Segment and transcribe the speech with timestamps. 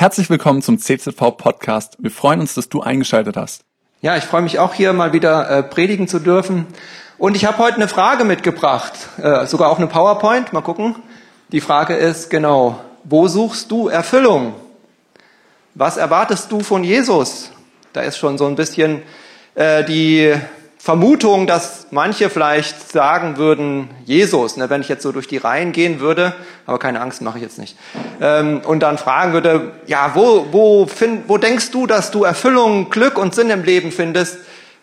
[0.00, 1.96] Herzlich willkommen zum CZV Podcast.
[1.98, 3.64] Wir freuen uns, dass du eingeschaltet hast.
[4.00, 6.68] Ja, ich freue mich auch hier mal wieder äh, predigen zu dürfen.
[7.18, 10.52] Und ich habe heute eine Frage mitgebracht, äh, sogar auch eine PowerPoint.
[10.52, 10.94] Mal gucken.
[11.50, 14.54] Die Frage ist genau, wo suchst du Erfüllung?
[15.74, 17.50] Was erwartest du von Jesus?
[17.92, 19.02] Da ist schon so ein bisschen
[19.56, 20.32] äh, die
[20.88, 25.72] Vermutung, dass manche vielleicht sagen würden, Jesus, ne, wenn ich jetzt so durch die Reihen
[25.72, 26.32] gehen würde,
[26.64, 27.76] aber keine Angst, mache ich jetzt nicht,
[28.22, 32.88] ähm, und dann fragen würde, ja, wo, wo, find, wo denkst du, dass du Erfüllung,
[32.88, 34.38] Glück und Sinn im Leben findest,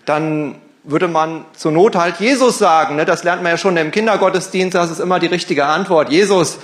[0.05, 2.97] dann würde man zur Not halt Jesus sagen.
[2.97, 3.05] Ne?
[3.05, 6.11] Das lernt man ja schon im Kindergottesdienst, das ist immer die richtige Antwort.
[6.11, 6.59] Jesus,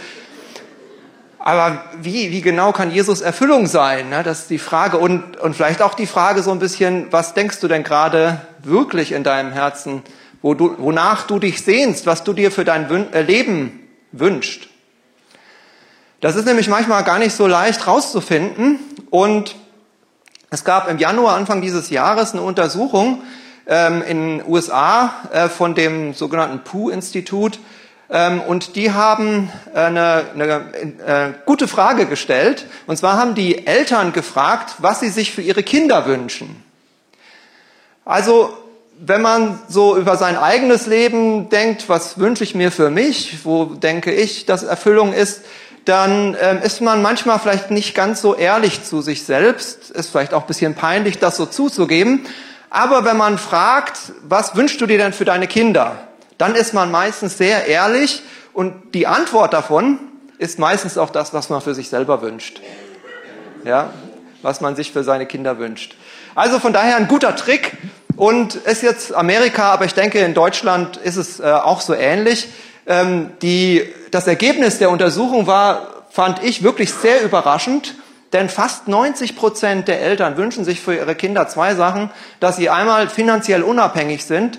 [1.44, 4.10] aber wie, wie genau kann Jesus Erfüllung sein?
[4.10, 4.22] Ne?
[4.24, 4.98] Das ist die Frage.
[4.98, 9.12] Und, und vielleicht auch die Frage so ein bisschen, was denkst du denn gerade wirklich
[9.12, 10.04] in deinem Herzen,
[10.42, 14.68] wo du, wonach du dich sehnst, was du dir für dein äh, Leben wünschst?
[16.20, 18.80] Das ist nämlich manchmal gar nicht so leicht rauszufinden.
[19.10, 19.56] Und
[20.52, 23.24] es gab im Januar, Anfang dieses Jahres, eine Untersuchung
[23.66, 27.62] ähm, in den USA äh, von dem sogenannten Pew-Institut, ähm,
[28.48, 30.54] und die haben äh, eine, eine
[31.06, 32.66] äh, gute Frage gestellt.
[32.86, 36.62] Und zwar haben die Eltern gefragt, was sie sich für ihre Kinder wünschen.
[38.04, 38.54] Also
[39.00, 43.66] wenn man so über sein eigenes Leben denkt, was wünsche ich mir für mich, wo
[43.66, 45.42] denke ich, dass Erfüllung ist,
[45.86, 50.34] dann ähm, ist man manchmal vielleicht nicht ganz so ehrlich zu sich selbst, ist vielleicht
[50.34, 52.26] auch ein bisschen peinlich, das so zuzugeben.
[52.70, 56.08] Aber wenn man fragt, was wünschst du dir denn für deine Kinder?
[56.42, 60.00] Dann ist man meistens sehr ehrlich und die Antwort davon
[60.40, 62.62] ist meistens auch das, was man für sich selber wünscht.
[63.64, 63.92] Ja,
[64.42, 65.96] was man sich für seine Kinder wünscht.
[66.34, 67.78] Also von daher ein guter Trick
[68.16, 72.48] und ist jetzt Amerika, aber ich denke in Deutschland ist es äh, auch so ähnlich.
[72.88, 77.94] Ähm, die, das Ergebnis der Untersuchung war, fand ich wirklich sehr überraschend.
[78.34, 82.72] Denn fast 90 Prozent der Eltern wünschen sich für ihre Kinder zwei Sachen, dass sie
[82.72, 84.58] einmal finanziell unabhängig sind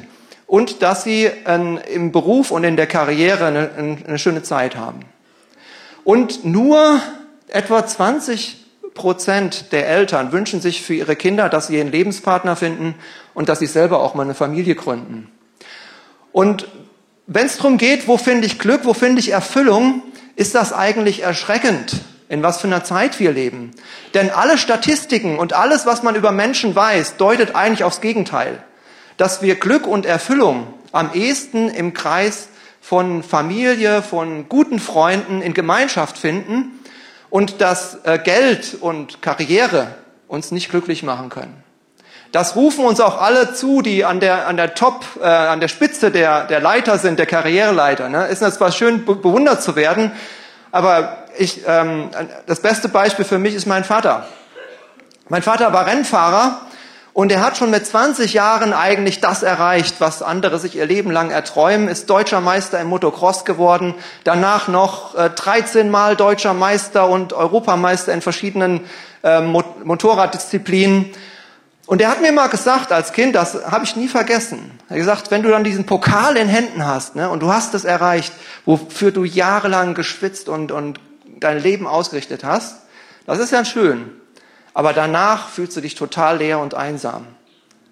[0.53, 3.71] und dass sie äh, im Beruf und in der Karriere eine,
[4.07, 5.01] eine schöne Zeit haben.
[6.05, 7.01] Und nur
[7.49, 8.59] etwa 20
[8.93, 12.97] Prozent der Eltern wünschen sich für ihre Kinder, dass sie ihren Lebenspartner finden
[13.33, 15.31] und dass sie selber auch mal eine Familie gründen.
[16.33, 16.69] Und
[17.27, 20.03] wenn es darum geht, wo finde ich Glück, wo finde ich Erfüllung,
[20.37, 23.71] ist das eigentlich erschreckend, in was für einer Zeit wir leben.
[24.13, 28.63] Denn alle Statistiken und alles, was man über Menschen weiß, deutet eigentlich aufs Gegenteil
[29.23, 32.49] dass wir Glück und Erfüllung am ehesten im Kreis
[32.81, 36.81] von Familie, von guten Freunden in Gemeinschaft finden
[37.31, 39.95] und dass äh, Geld und Karriere
[40.27, 41.63] uns nicht glücklich machen können.
[42.33, 45.69] Das rufen uns auch alle zu, die an der, an der Top, äh, an der
[45.69, 48.09] Spitze der, der Leiter sind, der Karriereleiter.
[48.09, 48.27] Ne?
[48.27, 50.11] Ist das zwar schön bewundert zu werden,
[50.73, 52.11] aber ich, ähm,
[52.47, 54.27] das beste Beispiel für mich ist mein Vater.
[55.29, 56.63] Mein Vater war Rennfahrer
[57.15, 61.11] und er hat schon mit 20 Jahren eigentlich das erreicht, was andere sich ihr Leben
[61.11, 67.09] lang erträumen, ist deutscher Meister im Motocross geworden, danach noch äh, 13 Mal deutscher Meister
[67.09, 68.81] und Europameister in verschiedenen
[69.23, 71.11] äh, Motorraddisziplinen.
[71.85, 74.79] Und er hat mir mal gesagt als Kind, das habe ich nie vergessen.
[74.89, 77.75] Er hat gesagt, wenn du dann diesen Pokal in Händen hast ne, und du hast
[77.75, 78.33] es erreicht,
[78.65, 80.99] wofür du jahrelang geschwitzt und, und
[81.41, 82.77] dein Leben ausgerichtet hast,
[83.27, 84.22] das ist ja schön
[84.75, 87.27] aber danach fühlst du dich total leer und einsam.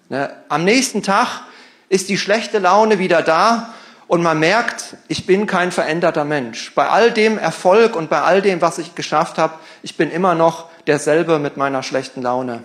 [0.09, 0.35] Ne?
[0.49, 1.41] Am nächsten Tag
[1.89, 3.73] ist die schlechte Laune wieder da
[4.07, 6.73] und man merkt, ich bin kein veränderter Mensch.
[6.75, 9.53] Bei all dem Erfolg und bei all dem, was ich geschafft habe,
[9.83, 12.63] ich bin immer noch derselbe mit meiner schlechten Laune.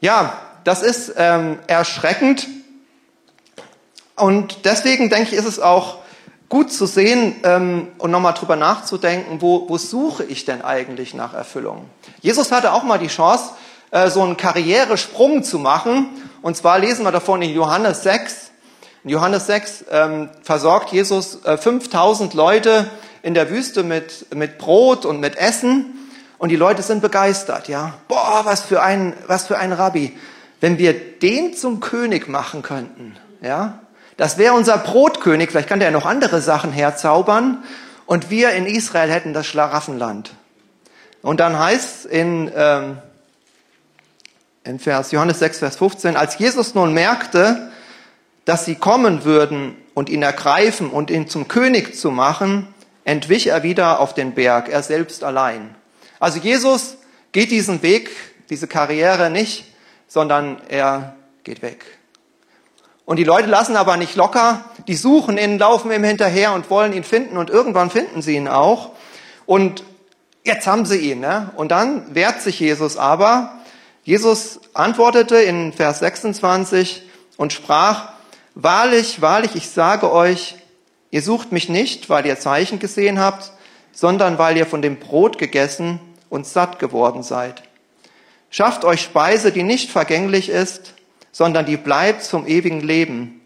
[0.00, 2.46] Ja, das ist ähm, erschreckend
[4.16, 5.99] und deswegen denke ich, ist es auch
[6.50, 11.32] gut zu sehen ähm, und nochmal drüber nachzudenken, wo, wo suche ich denn eigentlich nach
[11.32, 11.86] Erfüllung?
[12.20, 13.52] Jesus hatte auch mal die Chance,
[13.92, 16.08] äh, so einen Karrieresprung zu machen.
[16.42, 18.50] Und zwar lesen wir davon in Johannes 6.
[19.04, 22.90] In Johannes 6 ähm, versorgt Jesus äh, 5000 Leute
[23.22, 26.08] in der Wüste mit, mit Brot und mit Essen.
[26.38, 27.94] Und die Leute sind begeistert, ja.
[28.08, 30.18] Boah, was für ein, was für ein Rabbi.
[30.60, 33.78] Wenn wir den zum König machen könnten, ja,
[34.20, 37.64] das wäre unser Brotkönig, vielleicht kann der noch andere Sachen herzaubern.
[38.04, 40.32] Und wir in Israel hätten das Schlaraffenland.
[41.22, 42.98] Und dann heißt in, ähm,
[44.62, 47.70] in Vers Johannes 6, Vers 15, als Jesus nun merkte,
[48.44, 52.66] dass sie kommen würden und ihn ergreifen und ihn zum König zu machen,
[53.04, 55.74] entwich er wieder auf den Berg, er selbst allein.
[56.18, 56.98] Also Jesus
[57.32, 58.10] geht diesen Weg,
[58.50, 59.64] diese Karriere nicht,
[60.08, 61.99] sondern er geht weg.
[63.04, 66.92] Und die Leute lassen aber nicht locker, die suchen ihn, laufen ihm hinterher und wollen
[66.92, 68.92] ihn finden und irgendwann finden sie ihn auch.
[69.46, 69.82] Und
[70.44, 71.20] jetzt haben sie ihn.
[71.20, 71.50] Ne?
[71.56, 73.58] Und dann wehrt sich Jesus aber.
[74.04, 77.02] Jesus antwortete in Vers 26
[77.36, 78.10] und sprach,
[78.54, 80.56] Wahrlich, wahrlich, ich sage euch,
[81.10, 83.52] ihr sucht mich nicht, weil ihr Zeichen gesehen habt,
[83.92, 87.62] sondern weil ihr von dem Brot gegessen und satt geworden seid.
[88.50, 90.94] Schafft euch Speise, die nicht vergänglich ist,
[91.32, 93.40] sondern die bleibt zum ewigen Leben.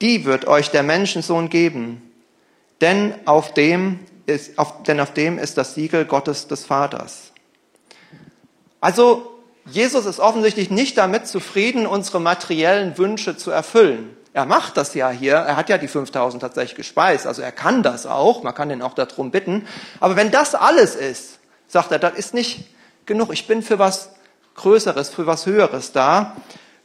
[0.00, 2.02] Die wird euch der Menschensohn geben.
[2.80, 7.32] Denn auf dem ist, auf, denn auf dem ist das Siegel Gottes des Vaters.
[8.80, 9.32] Also,
[9.64, 14.16] Jesus ist offensichtlich nicht damit zufrieden, unsere materiellen Wünsche zu erfüllen.
[14.32, 15.34] Er macht das ja hier.
[15.34, 17.26] Er hat ja die 5000 tatsächlich gespeist.
[17.26, 18.42] Also er kann das auch.
[18.42, 19.66] Man kann ihn auch darum bitten.
[19.98, 21.38] Aber wenn das alles ist,
[21.68, 22.66] sagt er, das ist nicht
[23.06, 23.32] genug.
[23.32, 24.10] Ich bin für was
[24.54, 26.36] Größeres, für was Höheres da.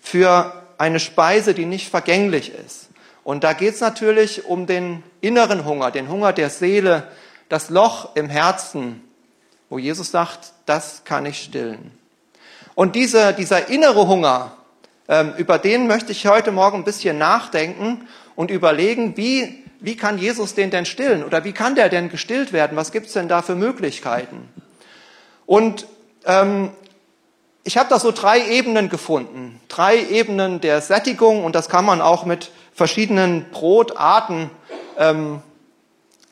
[0.01, 2.89] Für eine Speise, die nicht vergänglich ist.
[3.23, 7.07] Und da geht es natürlich um den inneren Hunger, den Hunger der Seele,
[7.49, 9.03] das Loch im Herzen,
[9.69, 11.91] wo Jesus sagt, das kann ich stillen.
[12.73, 14.53] Und dieser, dieser innere Hunger,
[15.07, 20.17] ähm, über den möchte ich heute Morgen ein bisschen nachdenken und überlegen, wie, wie kann
[20.17, 22.77] Jesus den denn stillen oder wie kann der denn gestillt werden?
[22.77, 24.49] Was gibt's denn da für Möglichkeiten?
[25.45, 25.85] Und
[26.25, 26.71] ähm,
[27.63, 29.59] ich habe da so drei Ebenen gefunden.
[29.67, 34.49] Drei Ebenen der Sättigung und das kann man auch mit verschiedenen Brotarten
[34.97, 35.41] ähm,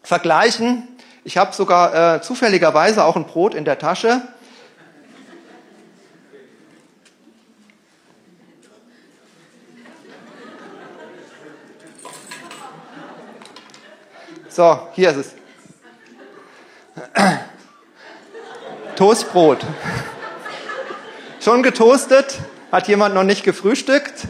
[0.01, 0.87] vergleichen.
[1.23, 4.21] Ich habe sogar äh, zufälligerweise auch ein Brot in der Tasche.
[14.47, 15.35] So, hier ist es.
[18.95, 19.59] Toastbrot.
[21.49, 22.37] Schon getoastet?
[22.71, 24.27] Hat jemand noch nicht gefrühstückt?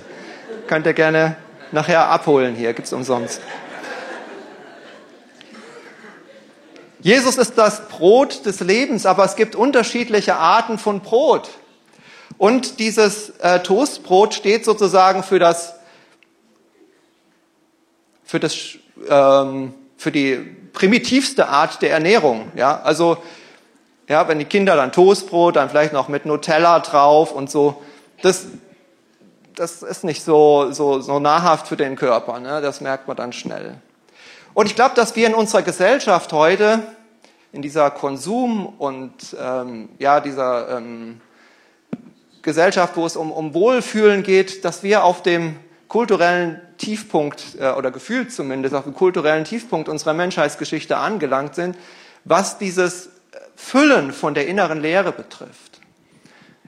[0.68, 1.36] Könnt ihr gerne
[1.74, 3.42] nachher abholen hier, gibt's umsonst.
[7.02, 11.50] Jesus ist das Brot des Lebens, aber es gibt unterschiedliche Arten von Brot.
[12.38, 15.74] Und dieses äh, Toastbrot steht sozusagen für das,
[18.24, 18.78] für das,
[19.10, 20.38] ähm, für die
[20.72, 22.50] primitivste Art der Ernährung.
[22.56, 23.18] Ja, also
[24.10, 27.82] ja, wenn die Kinder dann Toastbrot, dann vielleicht noch mit Nutella drauf und so.
[28.24, 28.48] Das,
[29.56, 32.40] das ist nicht so, so, so nahrhaft für den Körper.
[32.40, 32.60] Ne?
[32.60, 33.76] Das merkt man dann schnell.
[34.56, 36.82] Und ich glaube, dass wir in unserer Gesellschaft heute,
[37.52, 41.22] in dieser Konsum- und ähm, ja, dieser ähm,
[42.42, 45.56] Gesellschaft, wo es um, um Wohlfühlen geht, dass wir auf dem
[45.88, 51.78] kulturellen Tiefpunkt äh, oder gefühlt zumindest auf dem kulturellen Tiefpunkt unserer Menschheitsgeschichte angelangt sind,
[52.26, 53.10] was dieses
[53.62, 55.82] Füllen von der inneren Leere betrifft.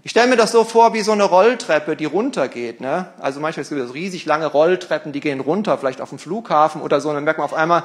[0.04, 2.82] Ich stelle mir das so vor wie so eine Rolltreppe, die runtergeht.
[2.82, 3.08] Ne?
[3.20, 7.00] Also manchmal gibt es riesig lange Rolltreppen, die gehen runter, vielleicht auf dem Flughafen oder
[7.00, 7.84] so, und dann merkt man auf einmal,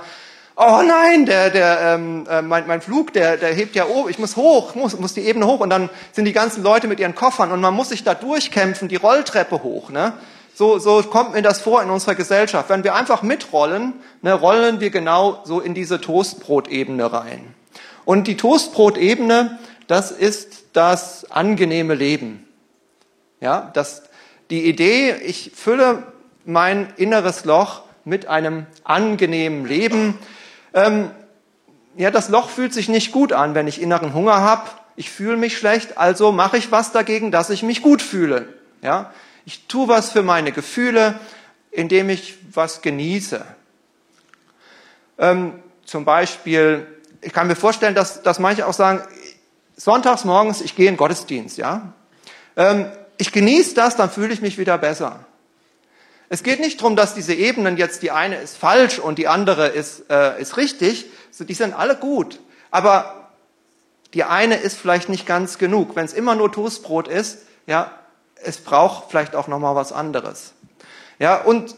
[0.57, 4.19] oh nein, der, der, ähm, äh, mein, mein Flug, der, der hebt ja oben, ich
[4.19, 7.15] muss hoch, muss, muss die Ebene hoch und dann sind die ganzen Leute mit ihren
[7.15, 9.91] Koffern und man muss sich da durchkämpfen, die Rolltreppe hoch.
[9.91, 10.13] Ne?
[10.55, 12.69] So, so kommt mir das vor in unserer Gesellschaft.
[12.71, 13.93] Wenn wir einfach mitrollen,
[14.23, 17.56] ne, rollen wir genau so in diese Toastbrotebene rein.
[18.07, 19.59] Und die Toastbrotebene,
[19.89, 22.47] das ist das angenehme Leben.
[23.41, 24.05] Ja, das,
[24.49, 26.05] die Idee, ich fülle
[26.45, 30.17] mein inneres Loch mit einem angenehmen Leben.
[30.73, 31.11] Ähm,
[31.97, 34.71] ja, das Loch fühlt sich nicht gut an, wenn ich inneren Hunger habe.
[34.95, 38.49] Ich fühle mich schlecht, also mache ich was dagegen, dass ich mich gut fühle.
[38.83, 39.13] Ja,
[39.45, 41.19] ich tue was für meine Gefühle,
[41.73, 43.45] indem ich was genieße.
[45.19, 46.87] Ähm, zum Beispiel
[47.21, 49.03] ich kann mir vorstellen, dass, dass manche auch sagen,
[49.77, 51.93] sonntags morgens, ich gehe in Gottesdienst, ja.
[52.57, 55.21] Ähm, ich genieße das, dann fühle ich mich wieder besser.
[56.29, 59.69] Es geht nicht darum, dass diese Ebenen jetzt, die eine ist falsch und die andere
[59.69, 61.07] ist, äh, ist richtig.
[61.39, 62.41] Die sind alle gut.
[62.71, 63.31] Aber
[64.13, 65.95] die eine ist vielleicht nicht ganz genug.
[65.95, 67.93] Wenn es immer nur Toastbrot ist, ja,
[68.43, 70.53] es braucht vielleicht auch nochmal was anderes.
[71.19, 71.77] Ja, und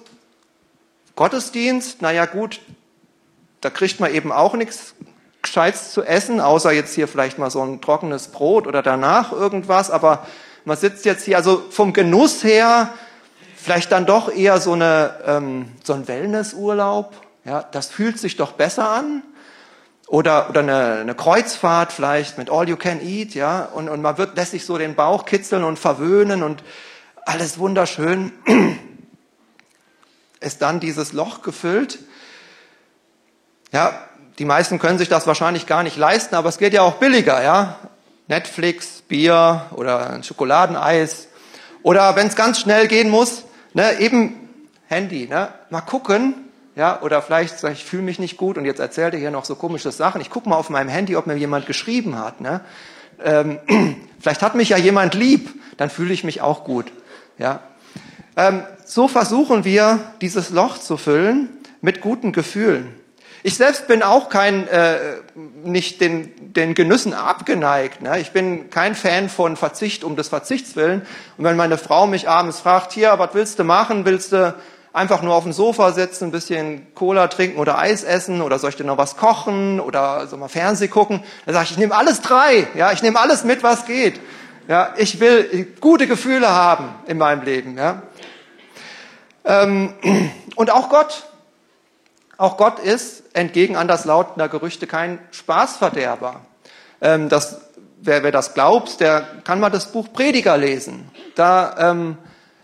[1.15, 2.61] Gottesdienst, naja gut,
[3.61, 4.95] da kriegt man eben auch nichts
[5.59, 9.91] Gescheites zu essen, außer jetzt hier vielleicht mal so ein trockenes Brot oder danach irgendwas.
[9.91, 10.25] Aber
[10.65, 12.95] man sitzt jetzt hier, also vom Genuss her,
[13.57, 17.13] vielleicht dann doch eher so, eine, ähm, so ein Wellnessurlaub.
[17.45, 19.25] Ja, das fühlt sich doch besser an.
[20.07, 23.65] Oder, oder eine, eine Kreuzfahrt vielleicht mit All You Can Eat, ja.
[23.65, 26.63] Und, und man wird, lässt sich so den Bauch kitzeln und verwöhnen und
[27.27, 28.31] alles wunderschön.
[30.39, 31.99] Ist dann dieses Loch gefüllt.
[33.73, 34.09] Ja,
[34.39, 37.43] die meisten können sich das wahrscheinlich gar nicht leisten, aber es geht ja auch billiger,
[37.43, 37.77] ja.
[38.29, 41.29] Netflix, Bier oder ein Schokoladeneis.
[41.83, 44.35] Oder wenn es ganz schnell gehen muss, ne, eben
[44.87, 46.35] Handy, ne, mal gucken,
[46.77, 49.33] ja, oder vielleicht sag ich, ich fühle mich nicht gut und jetzt erzählt er hier
[49.33, 50.21] noch so komische Sachen.
[50.21, 52.41] Ich gucke mal auf meinem Handy, ob mir jemand geschrieben hat.
[52.41, 52.61] Ne?
[53.25, 53.59] Ähm,
[54.21, 56.93] vielleicht hat mich ja jemand lieb, dann fühle ich mich auch gut.
[57.39, 57.61] Ja.
[58.37, 61.49] Ähm, so versuchen wir, dieses Loch zu füllen
[61.81, 62.95] mit guten Gefühlen.
[63.43, 64.99] Ich selbst bin auch kein, äh,
[65.63, 68.03] nicht den, den Genüssen abgeneigt.
[68.03, 68.19] Ne?
[68.19, 71.03] Ich bin kein Fan von Verzicht um des Verzichts willen.
[71.37, 74.05] Und wenn meine Frau mich abends fragt, hier, was willst du machen?
[74.05, 74.55] Willst du
[74.93, 78.71] einfach nur auf dem Sofa sitzen, ein bisschen Cola trinken oder Eis essen oder soll
[78.71, 81.23] ich dir noch was kochen oder so mal Fernseh gucken?
[81.47, 82.67] Dann sage ich, ich nehme alles drei.
[82.75, 84.21] Ja, ich nehme alles mit, was geht.
[84.67, 87.79] Ja, ich will gute Gefühle haben in meinem Leben.
[87.79, 88.03] Ja.
[89.45, 89.95] Ähm,
[90.57, 91.28] und auch Gott
[92.39, 96.41] auch Gott ist, entgegen anderslautender Gerüchte, kein Spaßverderber.
[97.03, 97.61] Ähm, das,
[98.01, 101.11] wer, wer das glaubt, der kann mal das Buch Prediger lesen.
[101.35, 102.17] Da ähm,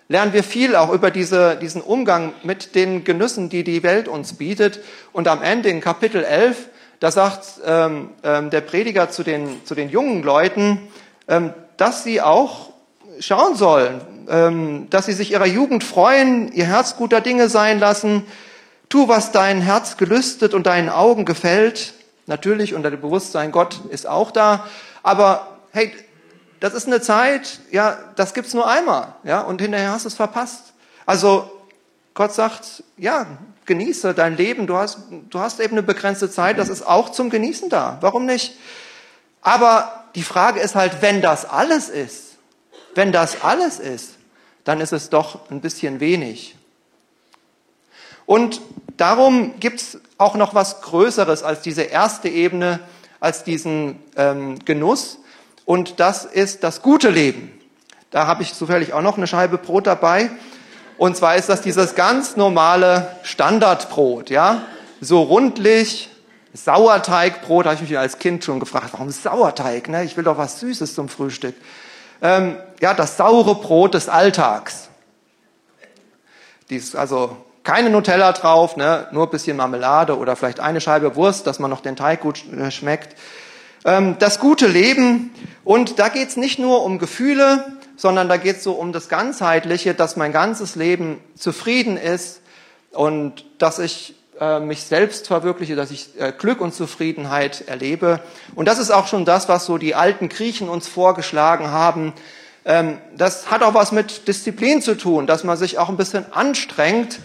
[0.09, 4.35] lernen wir viel auch über diese, diesen Umgang mit den Genüssen, die die Welt uns
[4.35, 4.81] bietet.
[5.13, 6.69] Und am Ende in Kapitel 11,
[7.01, 10.89] da sagt ähm, ähm, der Prediger zu den, zu den jungen Leuten,
[11.27, 12.71] ähm, dass sie auch
[13.19, 18.25] schauen sollen, ähm, dass sie sich ihrer Jugend freuen, ihr Herz guter Dinge sein lassen,
[18.95, 21.95] Tu, was dein Herz gelüstet und deinen Augen gefällt.
[22.27, 24.69] Natürlich unter dem Bewusstsein, Gott ist auch da.
[25.03, 25.93] Aber hey,
[26.61, 30.15] das ist eine Zeit, ja, das gibt's nur einmal, ja, und hinterher hast du es
[30.15, 30.75] verpasst.
[31.07, 31.51] Also
[32.15, 33.27] Gott sagt, ja,
[33.65, 34.69] genieße dein Leben.
[34.69, 34.99] Du hast,
[35.29, 36.57] du hast eben eine begrenzte Zeit.
[36.61, 37.99] Das ist auch zum Genießen da.
[38.01, 38.57] Warum nicht?
[39.43, 42.37] Aber die Frage ist halt, wenn das alles ist,
[42.95, 44.13] wenn das alles ist,
[44.63, 46.55] dann ist es doch ein bisschen wenig.
[48.27, 48.61] Und
[48.97, 52.81] darum gibt's auch noch was Größeres als diese erste Ebene,
[53.21, 55.19] als diesen ähm, Genuss.
[55.65, 57.51] Und das ist das gute Leben.
[58.11, 60.31] Da habe ich zufällig auch noch eine Scheibe Brot dabei.
[60.97, 64.63] Und zwar ist das dieses ganz normale Standardbrot, ja,
[65.01, 66.09] so rundlich,
[66.53, 67.67] Sauerteigbrot.
[67.67, 69.89] Habe ich mich als Kind schon gefragt, warum Sauerteig?
[69.89, 70.05] Ne?
[70.05, 71.57] Ich will doch was Süßes zum Frühstück.
[72.23, 74.89] Ähm, ja, das saure Brot des Alltags.
[76.71, 79.09] Dies, also keine Nutella drauf, ne?
[79.11, 82.45] nur ein bisschen Marmelade oder vielleicht eine Scheibe Wurst, dass man noch den Teig gut
[82.53, 83.17] äh, schmeckt.
[83.85, 85.33] Ähm, das gute Leben.
[85.65, 87.65] Und da geht es nicht nur um Gefühle,
[87.97, 92.43] sondern da geht es so um das Ganzheitliche, dass mein ganzes Leben zufrieden ist
[92.91, 98.21] und dass ich äh, mich selbst verwirkliche, dass ich äh, Glück und Zufriedenheit erlebe.
[98.55, 102.13] Und das ist auch schon das, was so die alten Griechen uns vorgeschlagen haben.
[102.67, 106.31] Ähm, das hat auch was mit Disziplin zu tun, dass man sich auch ein bisschen
[106.33, 107.21] anstrengt,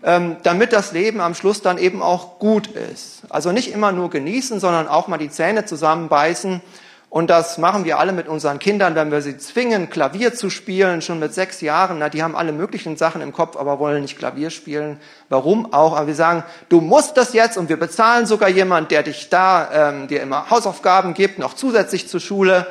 [0.00, 3.22] damit das Leben am Schluss dann eben auch gut ist.
[3.28, 6.60] Also nicht immer nur genießen, sondern auch mal die Zähne zusammenbeißen.
[7.12, 11.02] Und das machen wir alle mit unseren Kindern, wenn wir sie zwingen, Klavier zu spielen,
[11.02, 11.98] schon mit sechs Jahren.
[11.98, 14.98] Na, die haben alle möglichen Sachen im Kopf, aber wollen nicht Klavier spielen.
[15.28, 15.94] Warum auch?
[15.94, 19.90] Aber wir sagen, du musst das jetzt und wir bezahlen sogar jemand, der dich da,
[19.90, 22.66] ähm, dir immer Hausaufgaben gibt, noch zusätzlich zur Schule.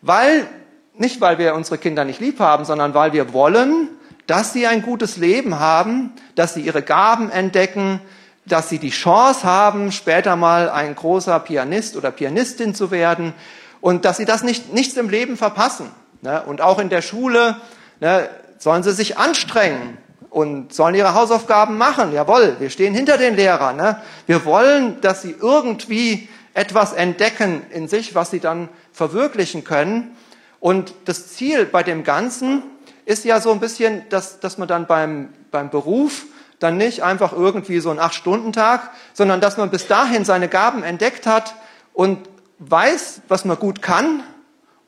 [0.00, 0.46] Weil,
[0.94, 3.90] nicht weil wir unsere Kinder nicht lieb haben, sondern weil wir wollen,
[4.28, 7.98] dass sie ein gutes Leben haben, dass sie ihre Gaben entdecken,
[8.44, 13.32] dass sie die Chance haben, später mal ein großer Pianist oder Pianistin zu werden
[13.80, 15.90] und dass sie das nicht, nichts im Leben verpassen.
[16.20, 16.42] Ne?
[16.42, 17.56] Und auch in der Schule
[18.00, 19.96] ne, sollen sie sich anstrengen
[20.28, 22.12] und sollen ihre Hausaufgaben machen.
[22.12, 23.76] Jawohl, wir stehen hinter den Lehrern.
[23.76, 24.02] Ne?
[24.26, 30.14] Wir wollen, dass sie irgendwie etwas entdecken in sich, was sie dann verwirklichen können.
[30.60, 32.62] Und das Ziel bei dem Ganzen
[33.08, 36.26] ist ja so ein bisschen, dass, dass man dann beim, beim Beruf
[36.58, 41.26] dann nicht einfach irgendwie so einen Acht-Stunden-Tag, sondern dass man bis dahin seine Gaben entdeckt
[41.26, 41.54] hat
[41.94, 44.22] und weiß, was man gut kann.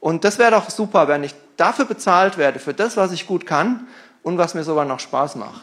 [0.01, 3.47] Und das wäre doch super, wenn ich dafür bezahlt werde, für das, was ich gut
[3.47, 3.87] kann
[4.23, 5.63] und was mir sogar noch Spaß macht.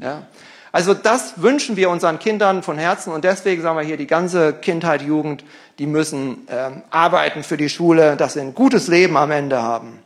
[0.00, 0.22] Ja?
[0.70, 4.54] Also das wünschen wir unseren Kindern von Herzen und deswegen sagen wir hier, die ganze
[4.54, 5.44] Kindheit, Jugend,
[5.78, 9.98] die müssen ähm, arbeiten für die Schule, dass sie ein gutes Leben am Ende haben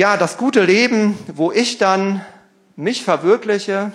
[0.00, 2.24] ja, das gute Leben, wo ich dann
[2.74, 3.92] mich verwirkliche,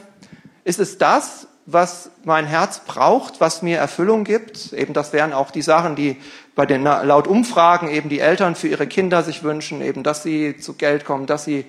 [0.64, 4.72] ist es das, was mein Herz braucht, was mir Erfüllung gibt.
[4.74, 6.18] Eben das wären auch die Sachen, die
[6.54, 10.58] bei den laut Umfragen eben die Eltern für ihre Kinder sich wünschen, eben dass sie
[10.58, 11.66] zu Geld kommen, dass sie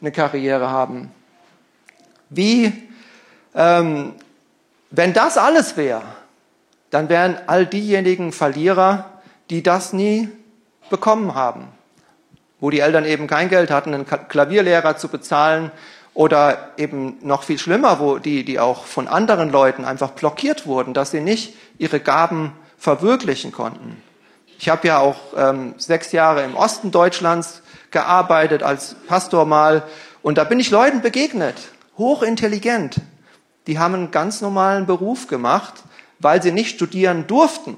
[0.00, 1.10] eine Karriere haben.
[2.30, 2.72] Wie,
[3.54, 4.14] ähm,
[4.90, 6.00] wenn das alles wäre,
[6.88, 10.30] dann wären all diejenigen Verlierer, die das nie
[10.88, 11.68] bekommen haben
[12.60, 15.70] wo die Eltern eben kein Geld hatten, einen Klavierlehrer zu bezahlen
[16.14, 20.94] oder eben noch viel schlimmer, wo die, die auch von anderen Leuten einfach blockiert wurden,
[20.94, 24.02] dass sie nicht ihre Gaben verwirklichen konnten.
[24.58, 29.82] Ich habe ja auch ähm, sechs Jahre im Osten Deutschlands gearbeitet als Pastor mal
[30.22, 31.56] und da bin ich Leuten begegnet
[31.98, 33.00] hochintelligent.
[33.66, 35.74] Die haben einen ganz normalen Beruf gemacht,
[36.18, 37.76] weil sie nicht studieren durften,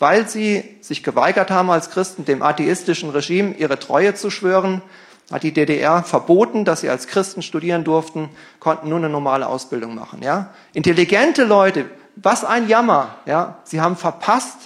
[0.00, 4.82] weil sie sich geweigert haben als Christen dem atheistischen Regime ihre Treue zu schwören,
[5.30, 9.94] hat die DDR verboten, dass sie als Christen studieren durften, konnten nur eine normale Ausbildung
[9.94, 10.22] machen.
[10.22, 10.52] Ja?
[10.72, 11.84] Intelligente Leute,
[12.16, 13.14] was ein Jammer.
[13.26, 13.58] Ja?
[13.64, 14.56] Sie haben verpasst,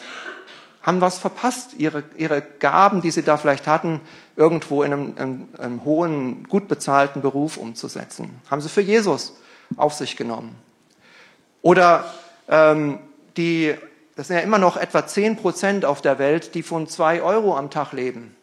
[0.83, 4.01] haben was verpasst, ihre, ihre Gaben, die sie da vielleicht hatten,
[4.37, 8.31] irgendwo in einem, einem, einem hohen, gut bezahlten Beruf umzusetzen.
[8.51, 9.35] Haben sie für Jesus
[9.77, 10.55] auf sich genommen.
[11.61, 12.05] Oder
[12.49, 13.01] ähm,
[13.37, 13.75] die,
[14.17, 17.57] das sind ja immer noch etwa zehn Prozent auf der Welt, die von zwei Euro
[17.57, 18.37] am Tag leben.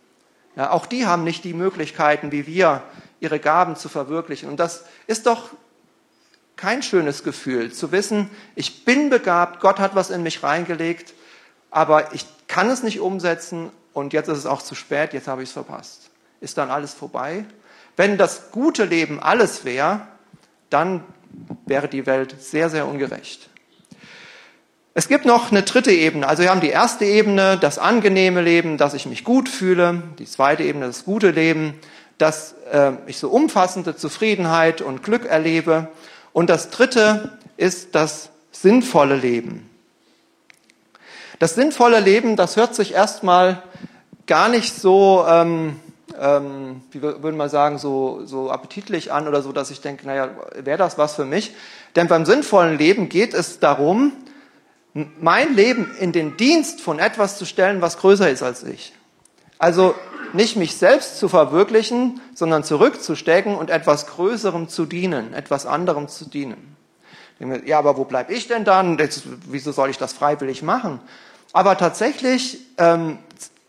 [0.56, 2.84] Ja, auch die haben nicht die Möglichkeiten, wie wir,
[3.22, 4.50] ihre Gaben zu verwirklichen.
[4.50, 5.52] Und das ist doch
[6.58, 11.14] kein schönes Gefühl, zu wissen, ich bin begabt, Gott hat was in mich reingelegt,
[11.70, 15.42] aber ich kann es nicht umsetzen und jetzt ist es auch zu spät, jetzt habe
[15.44, 16.10] ich es verpasst.
[16.42, 17.46] Ist dann alles vorbei?
[17.96, 20.02] Wenn das gute Leben alles wäre,
[20.70, 21.04] dann
[21.66, 23.51] wäre die Welt sehr, sehr ungerecht.
[24.94, 26.28] Es gibt noch eine dritte Ebene.
[26.28, 30.04] Also wir haben die erste Ebene, das angenehme Leben, dass ich mich gut fühle.
[30.20, 31.76] Die zweite Ebene, das gute Leben,
[32.18, 35.88] dass äh, ich so umfassende Zufriedenheit und Glück erlebe.
[36.34, 39.70] Und das dritte ist das sinnvolle Leben.
[41.40, 43.64] Das sinnvolle Leben, das hört sich erstmal
[44.28, 45.80] gar nicht so, ähm,
[46.20, 50.32] ähm, wie würde man sagen, so, so appetitlich an oder so, dass ich denke, naja,
[50.56, 51.56] wäre das was für mich?
[51.96, 54.12] Denn beim sinnvollen Leben geht es darum,
[54.94, 58.94] mein Leben in den Dienst von etwas zu stellen, was größer ist als ich.
[59.58, 59.96] Also
[60.34, 66.26] nicht mich selbst zu verwirklichen, sondern zurückzustecken und etwas Größerem zu dienen, etwas anderem zu
[66.26, 66.76] dienen.
[67.66, 68.98] Ja, aber wo bleibe ich denn dann?
[69.48, 71.00] wieso soll ich das freiwillig machen?
[71.54, 73.18] Aber tatsächlich ähm,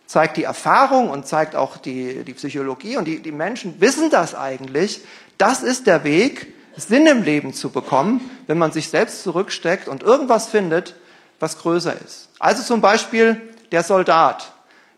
[0.06, 4.34] zeigt die Erfahrung und zeigt auch die, die Psychologie und die, die Menschen wissen das
[4.34, 5.00] eigentlich.
[5.38, 10.02] Das ist der Weg, Sinn im Leben zu bekommen, wenn man sich selbst zurücksteckt und
[10.02, 10.94] irgendwas findet,
[11.42, 12.30] was größer ist.
[12.38, 13.40] Also zum Beispiel
[13.72, 14.52] der Soldat,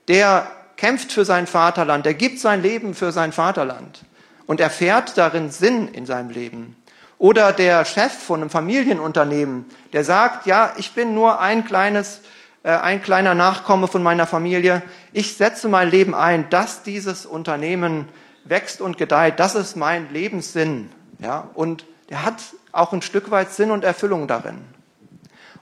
[0.06, 0.46] der
[0.76, 4.04] kämpft für sein Vaterland, der gibt sein Leben für sein Vaterland
[4.46, 6.76] und erfährt darin Sinn in seinem Leben.
[7.18, 12.20] Oder der Chef von einem Familienunternehmen, der sagt, ja, ich bin nur ein kleines,
[12.62, 14.83] äh, ein kleiner Nachkomme von meiner Familie.
[15.12, 18.09] Ich setze mein Leben ein, dass dieses Unternehmen
[18.44, 19.40] wächst und gedeiht.
[19.40, 20.90] Das ist mein Lebenssinn.
[21.20, 24.73] Ja, und der hat auch ein Stück weit Sinn und Erfüllung darin.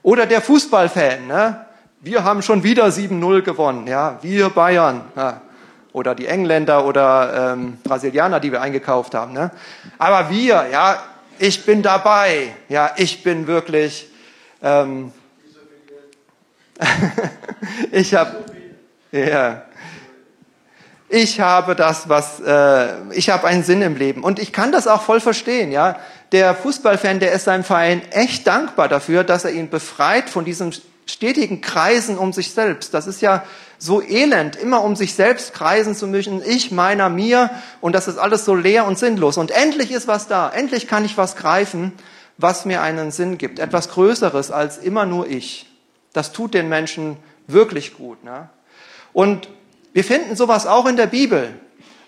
[0.03, 1.65] Oder der Fußballfan, ne?
[2.01, 5.01] wir haben schon wieder 7-0 gewonnen, ja, wir Bayern.
[5.15, 5.41] Ja.
[5.93, 9.31] Oder die Engländer oder ähm, Brasilianer, die wir eingekauft haben.
[9.31, 9.51] Ne?
[9.99, 11.01] Aber wir, ja,
[11.39, 14.09] ich bin dabei, ja, ich bin wirklich.
[14.61, 15.13] Ähm,
[17.91, 18.43] ich habe,
[19.11, 19.61] ja,
[21.07, 24.87] ich habe das, was, äh, ich habe einen Sinn im Leben und ich kann das
[24.87, 25.97] auch voll verstehen, ja
[26.33, 30.71] der Fußballfan, der ist seinem Verein echt dankbar dafür, dass er ihn befreit von diesem
[31.05, 32.93] stetigen Kreisen um sich selbst.
[32.93, 33.43] Das ist ja
[33.77, 38.17] so elend, immer um sich selbst kreisen zu müssen, ich, meiner, mir, und das ist
[38.17, 39.37] alles so leer und sinnlos.
[39.37, 41.93] Und endlich ist was da, endlich kann ich was greifen,
[42.37, 45.69] was mir einen Sinn gibt, etwas Größeres als immer nur ich.
[46.13, 48.23] Das tut den Menschen wirklich gut.
[48.23, 48.49] Ne?
[49.11, 49.49] Und
[49.91, 51.53] wir finden sowas auch in der Bibel.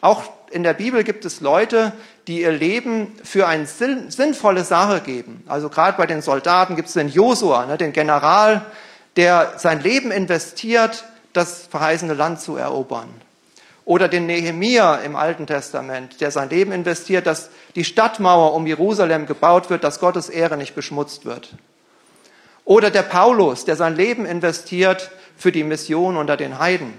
[0.02, 1.94] Auch in der Bibel gibt es Leute,
[2.28, 5.44] die ihr Leben für eine sinnvolle Sache geben.
[5.48, 8.66] Also gerade bei den Soldaten gibt es den Josua, ne, den General,
[9.16, 13.10] der sein Leben investiert, das verheißene Land zu erobern.
[13.86, 19.28] Oder den Nehemia im Alten Testament, der sein Leben investiert, dass die Stadtmauer um Jerusalem
[19.28, 21.54] gebaut wird, dass Gottes Ehre nicht beschmutzt wird.
[22.64, 26.94] Oder der Paulus, der sein Leben investiert für die Mission unter den Heiden.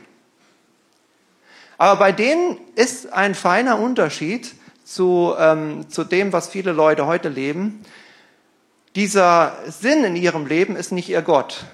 [1.79, 7.29] Aber bei denen ist ein feiner Unterschied zu, ähm, zu dem, was viele Leute heute
[7.29, 7.83] leben.
[8.95, 11.65] Dieser Sinn in ihrem Leben ist nicht ihr Gott.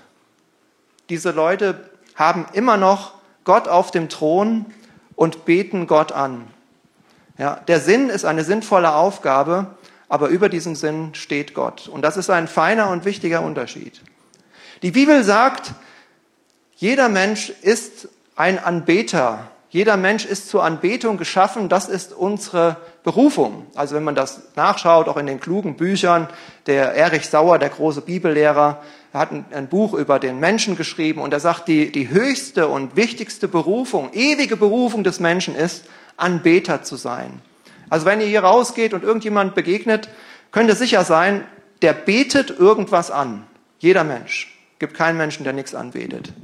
[1.08, 4.66] Diese Leute haben immer noch Gott auf dem Thron
[5.14, 6.48] und beten Gott an.
[7.38, 9.74] Ja, der Sinn ist eine sinnvolle Aufgabe,
[10.08, 11.88] aber über diesem Sinn steht Gott.
[11.88, 14.00] Und das ist ein feiner und wichtiger Unterschied.
[14.82, 15.72] Die Bibel sagt,
[16.74, 23.66] jeder Mensch ist ein Anbeter jeder Mensch ist zur Anbetung geschaffen, das ist unsere Berufung.
[23.74, 26.28] Also wenn man das nachschaut, auch in den klugen Büchern,
[26.66, 28.82] der Erich Sauer, der große Bibellehrer,
[29.14, 33.48] hat ein, Buch über den Menschen geschrieben und er sagt, die, die höchste und wichtigste
[33.48, 35.87] Berufung, ewige Berufung des Menschen ist,
[36.18, 37.40] Anbeter zu sein.
[37.88, 40.11] Also wenn ihr hier rausgeht und irgendjemand begegnet,
[40.50, 41.46] könnt ihr sicher sein,
[41.80, 43.44] der betet irgendwas an.
[43.78, 44.54] Jeder Mensch.
[44.78, 46.35] Gibt keinen Menschen, der nichts anbetet.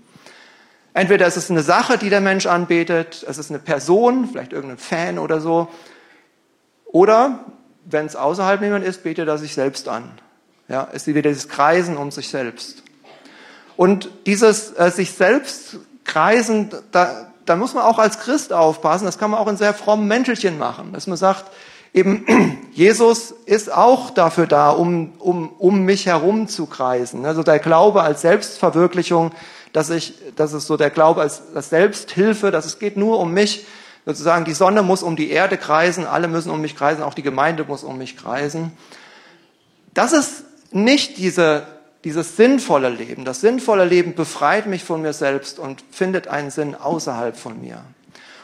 [0.94, 4.78] Entweder ist es eine Sache, die der Mensch anbetet, es ist eine Person, vielleicht irgendein
[4.78, 5.68] Fan oder so.
[6.86, 7.40] Oder
[7.84, 10.10] wenn es außerhalb niemand ist, betet er sich selbst an.
[10.68, 12.82] Ja, ist wieder dieses Kreisen um sich selbst.
[13.76, 19.04] Und dieses äh, sich selbst kreisen, da, da muss man auch als Christ aufpassen.
[19.04, 21.44] Das kann man auch in sehr frommen Mäntelchen machen, dass man sagt,
[21.94, 22.26] eben
[22.72, 27.24] Jesus ist auch dafür da, um, um, um mich herum zu kreisen.
[27.24, 29.32] Also der Glaube als Selbstverwirklichung,
[29.72, 33.32] dass ich, das ist so der Glaube als, als Selbsthilfe, dass es geht nur um
[33.32, 33.66] mich.
[34.06, 37.22] Sozusagen die Sonne muss um die Erde kreisen, alle müssen um mich kreisen, auch die
[37.22, 38.72] Gemeinde muss um mich kreisen.
[39.92, 41.66] Das ist nicht diese,
[42.04, 43.24] dieses sinnvolle Leben.
[43.24, 47.82] Das sinnvolle Leben befreit mich von mir selbst und findet einen Sinn außerhalb von mir.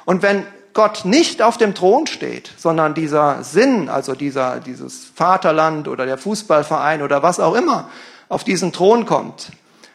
[0.05, 5.89] Und wenn Gott nicht auf dem Thron steht, sondern dieser Sinn, also dieser, dieses Vaterland
[5.89, 7.89] oder der Fußballverein oder was auch immer
[8.29, 9.53] auf diesen Thron kommt,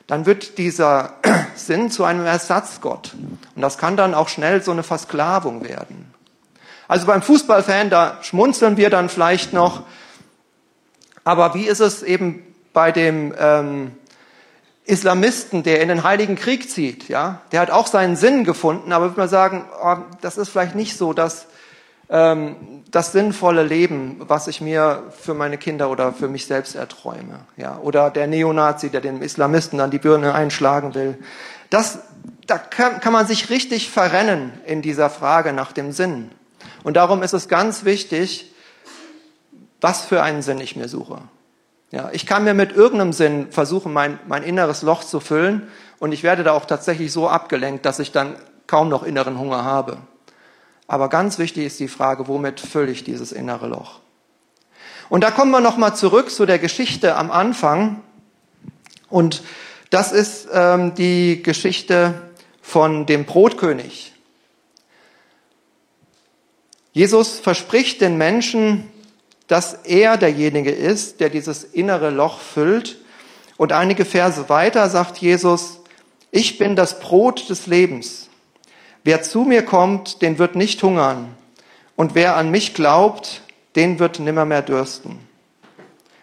[0.08, 1.13] dann wird dieser
[1.56, 3.13] Sinn zu einem Ersatzgott.
[3.56, 6.13] Und das kann dann auch schnell so eine Versklavung werden.
[6.88, 9.84] Also beim Fußballfan, da schmunzeln wir dann vielleicht noch,
[11.23, 13.91] aber wie ist es eben bei dem ähm,
[14.86, 17.08] Islamisten, der in den Heiligen Krieg zieht?
[17.08, 20.73] Ja, der hat auch seinen Sinn gefunden, aber würde man sagen, oh, das ist vielleicht
[20.73, 21.45] nicht so das,
[22.10, 27.41] ähm, das sinnvolle Leben, was ich mir für meine Kinder oder für mich selbst erträume.
[27.56, 31.17] Ja, oder der Neonazi, der dem Islamisten dann die Birne einschlagen will.
[31.69, 32.00] Das,
[32.48, 36.32] da kann, kann man sich richtig verrennen in dieser Frage nach dem Sinn.
[36.84, 38.54] Und darum ist es ganz wichtig,
[39.82, 41.22] was für einen Sinn ich mir suche.
[41.91, 45.67] Ja, ich kann mir mit irgendeinem Sinn versuchen, mein, mein inneres Loch zu füllen
[46.00, 48.36] und ich werde da auch tatsächlich so abgelenkt, dass ich dann
[48.67, 49.98] kaum noch inneren Hunger habe.
[50.89, 53.99] Aber ganz wichtig ist die Frage, womit fülle ich dieses innere Loch?
[55.08, 58.02] Und da kommen wir nochmal zurück zu der Geschichte am Anfang.
[59.08, 59.43] Und
[59.91, 62.15] das ist ähm, die Geschichte
[62.63, 64.13] von dem Brotkönig.
[66.91, 68.89] Jesus verspricht den Menschen,
[69.45, 72.97] dass er derjenige ist, der dieses innere Loch füllt.
[73.58, 75.82] Und einige Verse weiter sagt Jesus,
[76.32, 78.29] ich bin das Brot des Lebens.
[79.10, 81.36] Wer zu mir kommt, den wird nicht hungern.
[81.95, 83.41] Und wer an mich glaubt,
[83.76, 85.17] den wird nimmermehr dürsten.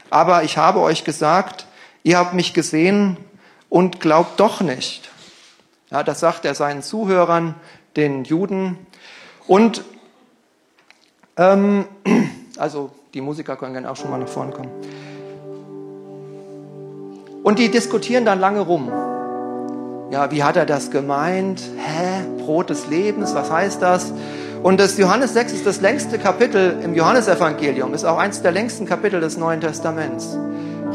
[0.09, 1.67] Aber ich habe euch gesagt,
[2.05, 3.17] ihr habt mich gesehen
[3.69, 5.11] und glaubt doch nicht.
[5.91, 7.57] Ja, das sagt er seinen Zuhörern,
[7.97, 8.79] den Juden.
[9.49, 9.83] Und
[11.37, 11.87] ähm,
[12.57, 14.71] also die Musiker können gerne auch schon mal nach vorne kommen.
[17.43, 18.93] Und die diskutieren dann lange rum.
[20.13, 21.61] Ja, wie hat er das gemeint?
[21.79, 22.36] Hä?
[22.47, 24.13] Brot des Lebens, was heißt das?
[24.63, 28.87] Und das Johannes 6 ist das längste Kapitel im Johannesevangelium, ist auch eines der längsten
[28.87, 30.39] Kapitel des Neuen Testaments.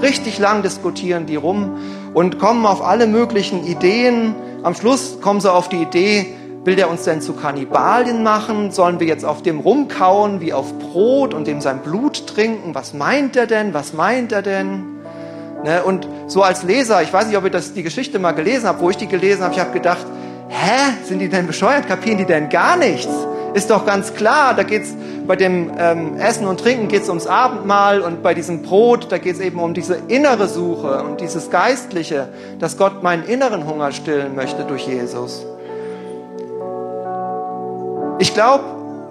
[0.02, 1.78] Richtig lang diskutieren die rum
[2.14, 4.34] und kommen auf alle möglichen Ideen.
[4.64, 6.34] Am Schluss kommen sie auf die Idee,
[6.64, 8.70] Will der uns denn zu Kannibalien machen?
[8.70, 12.76] Sollen wir jetzt auf dem rumkauen wie auf Brot und dem sein Blut trinken?
[12.76, 13.74] Was meint er denn?
[13.74, 14.84] Was meint er denn?
[15.64, 15.84] Ne?
[15.84, 18.80] Und so als Leser, ich weiß nicht, ob ihr das, die Geschichte mal gelesen habt,
[18.80, 20.06] wo ich die gelesen habe, ich habe gedacht,
[20.52, 21.88] hä, sind die denn bescheuert?
[21.88, 23.10] Kapieren die denn gar nichts?
[23.54, 24.94] Ist doch ganz klar, da geht's
[25.28, 29.40] bei dem ähm, Essen und Trinken geht's ums Abendmahl und bei diesem Brot, da geht's
[29.40, 34.64] eben um diese innere Suche und dieses Geistliche, dass Gott meinen inneren Hunger stillen möchte
[34.64, 35.46] durch Jesus.
[38.20, 38.64] Ich glaube,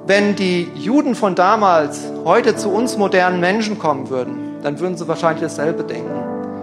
[0.07, 5.07] wenn die Juden von damals heute zu uns modernen Menschen kommen würden, dann würden sie
[5.07, 6.23] wahrscheinlich dasselbe denken.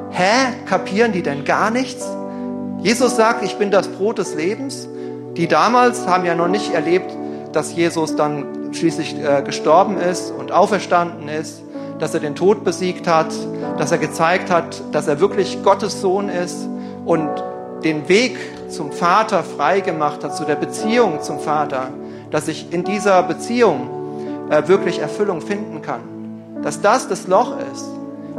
[0.09, 0.53] Hä?
[0.67, 2.07] Kapieren die denn gar nichts?
[2.79, 4.87] Jesus sagt, ich bin das Brot des Lebens.
[5.35, 7.11] Die damals haben ja noch nicht erlebt,
[7.51, 11.61] dass Jesus dann schließlich äh, gestorben ist und auferstanden ist,
[11.99, 13.33] dass er den Tod besiegt hat,
[13.77, 16.67] dass er gezeigt hat, dass er wirklich Gottes Sohn ist
[17.05, 17.29] und
[17.83, 18.37] den Weg
[18.69, 21.89] zum Vater freigemacht hat, zu der Beziehung zum Vater
[22.31, 26.01] dass ich in dieser Beziehung äh, wirklich Erfüllung finden kann.
[26.63, 27.85] Dass das das Loch ist,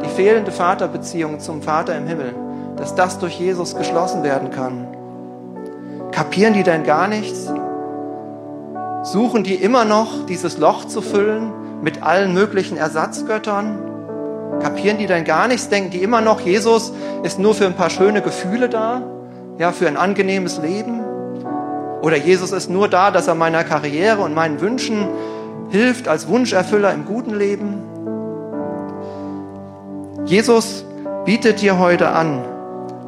[0.05, 2.35] die fehlende Vaterbeziehung zum Vater im Himmel,
[2.79, 4.87] dass das durch Jesus geschlossen werden kann.
[6.13, 7.53] Kapieren die denn gar nichts?
[9.03, 13.79] Suchen die immer noch dieses Loch zu füllen mit allen möglichen Ersatzgöttern?
[14.61, 15.69] Kapieren die denn gar nichts?
[15.69, 19.03] Denken die immer noch, Jesus ist nur für ein paar schöne Gefühle da?
[19.59, 21.01] Ja, für ein angenehmes Leben?
[22.03, 25.09] Oder Jesus ist nur da, dass er meiner Karriere und meinen Wünschen
[25.71, 27.83] hilft als Wunscherfüller im guten Leben.
[30.25, 30.85] Jesus
[31.25, 32.45] bietet dir heute an,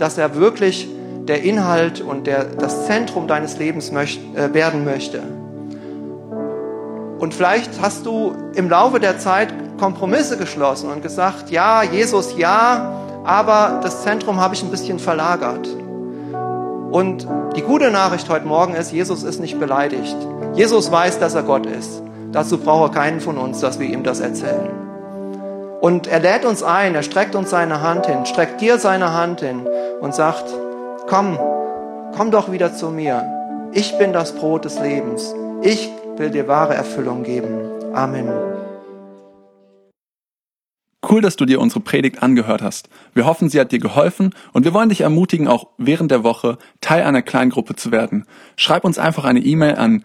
[0.00, 0.88] dass er wirklich
[1.28, 5.22] der Inhalt und der, das Zentrum deines Lebens möcht, äh, werden möchte.
[7.18, 12.92] Und vielleicht hast du im Laufe der Zeit Kompromisse geschlossen und gesagt, ja, Jesus, ja,
[13.24, 15.68] aber das Zentrum habe ich ein bisschen verlagert.
[16.90, 20.16] Und die gute Nachricht heute Morgen ist, Jesus ist nicht beleidigt.
[20.54, 22.02] Jesus weiß, dass er Gott ist.
[22.32, 24.89] Dazu braucht er keinen von uns, dass wir ihm das erzählen.
[25.80, 29.40] Und er lädt uns ein, er streckt uns seine Hand hin, streckt dir seine Hand
[29.40, 29.66] hin
[30.00, 30.44] und sagt,
[31.06, 31.38] komm,
[32.14, 33.24] komm doch wieder zu mir.
[33.72, 35.34] Ich bin das Brot des Lebens.
[35.62, 37.94] Ich will dir wahre Erfüllung geben.
[37.94, 38.28] Amen.
[41.08, 42.90] Cool, dass du dir unsere Predigt angehört hast.
[43.14, 46.58] Wir hoffen, sie hat dir geholfen und wir wollen dich ermutigen, auch während der Woche
[46.82, 48.26] Teil einer Kleingruppe zu werden.
[48.56, 50.04] Schreib uns einfach eine E-Mail an